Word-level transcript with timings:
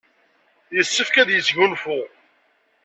Yessefk 0.75 1.15
ad 1.21 1.29
yesgunfu. 1.31 1.99